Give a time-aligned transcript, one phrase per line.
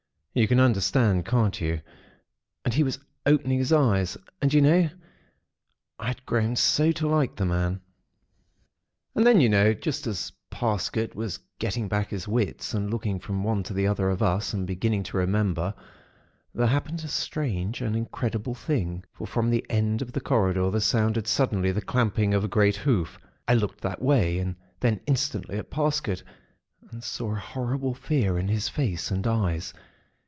[0.33, 1.81] You can understand, can't you.
[2.63, 4.17] And he was opening his eyes.
[4.41, 4.89] And, you know,
[5.99, 7.81] I had grown so to like the man.
[9.13, 13.43] "And then, you know, just as Parsket was getting back his wits, and looking from
[13.43, 15.73] one to the other of us, and beginning to remember,
[16.55, 19.03] there happened a strange and incredible thing.
[19.11, 22.77] For from the end of the corridor, there sounded, suddenly, the clamping of a great
[22.77, 23.19] hoof.
[23.49, 26.23] I looked that way, and then instantly at Parsket,
[26.89, 29.73] and saw a horrible fear in his face and eyes.